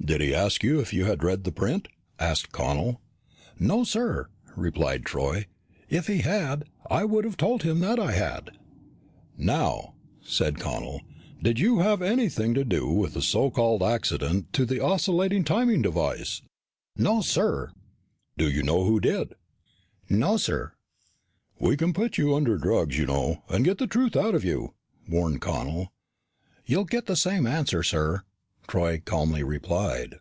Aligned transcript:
"Did 0.00 0.22
he 0.22 0.34
ask 0.34 0.62
you 0.62 0.80
if 0.80 0.90
you 0.94 1.04
had 1.04 1.22
read 1.22 1.44
the 1.44 1.52
print?" 1.52 1.86
asked 2.18 2.50
Connel. 2.50 2.98
"No, 3.58 3.84
sir," 3.84 4.28
replied 4.56 5.04
Troy. 5.04 5.44
"If 5.90 6.06
he 6.06 6.18
had, 6.18 6.64
I 6.90 7.04
would 7.04 7.26
have 7.26 7.36
told 7.36 7.62
him 7.62 7.80
that 7.80 7.98
I 7.98 8.12
had." 8.12 8.52
"Now," 9.36 9.96
said 10.22 10.58
Connel, 10.60 11.02
"did 11.42 11.58
you 11.60 11.80
have 11.80 12.00
anything 12.00 12.54
to 12.54 12.64
do 12.64 12.86
with 12.88 13.12
the 13.12 13.20
so 13.20 13.50
called 13.50 13.82
accident 13.82 14.50
to 14.54 14.64
the 14.64 14.80
oscillating 14.82 15.44
timing 15.44 15.82
device?" 15.82 16.40
"No, 16.96 17.20
sir." 17.20 17.72
"Do 18.38 18.48
you 18.48 18.62
know 18.62 18.84
who 18.84 19.00
did?" 19.00 19.34
"No, 20.08 20.38
sir." 20.38 20.72
"We 21.58 21.76
can 21.76 21.92
put 21.92 22.16
you 22.16 22.34
under 22.34 22.56
drugs, 22.56 22.96
you 22.96 23.04
know, 23.04 23.42
and 23.50 23.62
get 23.64 23.76
the 23.76 23.86
truth 23.86 24.16
out 24.16 24.34
of 24.34 24.42
you," 24.44 24.72
warned 25.06 25.42
Connel. 25.42 25.92
"You'll 26.64 26.84
get 26.86 27.04
the 27.04 27.16
same 27.16 27.46
answer, 27.46 27.82
sir," 27.82 28.22
Troy 28.70 29.00
calmly 29.02 29.42
replied. 29.42 30.16